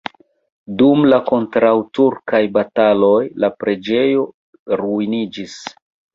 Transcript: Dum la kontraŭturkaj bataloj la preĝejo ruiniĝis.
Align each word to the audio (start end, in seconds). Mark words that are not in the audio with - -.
Dum 0.81 1.03
la 1.13 1.19
kontraŭturkaj 1.27 2.39
bataloj 2.57 3.13
la 3.45 3.51
preĝejo 3.61 4.27
ruiniĝis. 4.85 5.57